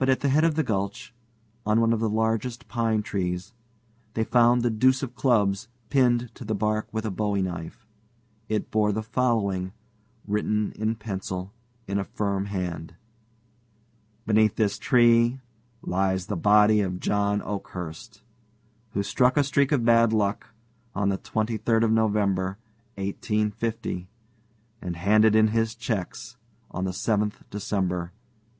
[0.00, 1.14] But at the head of the gulch,
[1.64, 3.54] on one of the largest pine trees,
[4.14, 7.86] they found the deuce of clubs pinned to the bark with a bowie knife.
[8.48, 9.70] It bore the following,
[10.26, 11.52] written in pencil,
[11.86, 12.96] in a firm hand:
[14.26, 15.38] BENEATH THIS TREE
[15.82, 18.22] LIES THE BODY OF JOHN OAKHURST,
[18.90, 20.46] WHO STRUCK A STREAK OF BAD LUCK
[20.96, 22.58] ON THE 23D OF NOVEMBER,
[22.96, 24.08] 1850,
[24.82, 26.38] AND HANDED IN HIS CHECKS
[26.72, 28.16] ON THE 7TH DECEMBER, 1850.